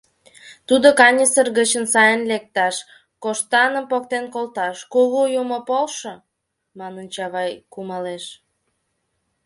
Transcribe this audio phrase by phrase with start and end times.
[0.67, 2.75] Тудо каньысыр гычын сайын лекташ,
[3.23, 6.13] коштаным поктен колташ, Кугу Юмо, полшо!—
[6.79, 8.23] манын, Чавай кумалеш.